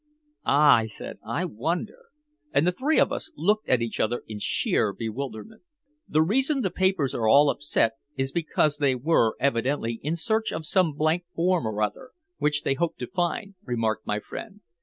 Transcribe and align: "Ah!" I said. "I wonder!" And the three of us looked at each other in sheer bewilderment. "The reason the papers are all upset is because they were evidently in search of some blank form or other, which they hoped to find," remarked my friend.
"Ah!" 0.47 0.77
I 0.77 0.87
said. 0.87 1.19
"I 1.23 1.45
wonder!" 1.45 2.05
And 2.51 2.65
the 2.65 2.71
three 2.71 2.99
of 2.99 3.11
us 3.11 3.29
looked 3.37 3.69
at 3.69 3.83
each 3.83 3.99
other 3.99 4.23
in 4.27 4.39
sheer 4.39 4.93
bewilderment. 4.93 5.61
"The 6.07 6.23
reason 6.23 6.61
the 6.61 6.71
papers 6.71 7.13
are 7.13 7.27
all 7.27 7.51
upset 7.51 7.97
is 8.17 8.31
because 8.31 8.77
they 8.77 8.95
were 8.95 9.35
evidently 9.39 9.99
in 10.01 10.15
search 10.15 10.51
of 10.51 10.65
some 10.65 10.93
blank 10.93 11.25
form 11.35 11.67
or 11.67 11.83
other, 11.83 12.13
which 12.39 12.63
they 12.63 12.73
hoped 12.73 12.97
to 12.97 13.05
find," 13.07 13.53
remarked 13.63 14.07
my 14.07 14.19
friend. 14.19 14.61